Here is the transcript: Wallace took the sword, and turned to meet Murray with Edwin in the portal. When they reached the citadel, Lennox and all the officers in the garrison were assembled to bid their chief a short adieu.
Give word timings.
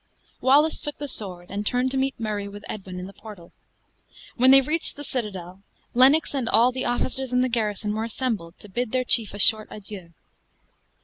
Wallace 0.41 0.81
took 0.81 0.97
the 0.97 1.07
sword, 1.07 1.51
and 1.51 1.63
turned 1.63 1.91
to 1.91 1.97
meet 1.97 2.19
Murray 2.19 2.47
with 2.47 2.63
Edwin 2.67 2.99
in 2.99 3.05
the 3.05 3.13
portal. 3.13 3.53
When 4.35 4.49
they 4.49 4.59
reached 4.59 4.95
the 4.95 5.03
citadel, 5.03 5.61
Lennox 5.93 6.33
and 6.33 6.49
all 6.49 6.71
the 6.71 6.85
officers 6.85 7.31
in 7.31 7.41
the 7.41 7.47
garrison 7.49 7.93
were 7.93 8.05
assembled 8.05 8.57
to 8.61 8.67
bid 8.67 8.93
their 8.93 9.03
chief 9.03 9.31
a 9.31 9.37
short 9.37 9.67
adieu. 9.69 10.13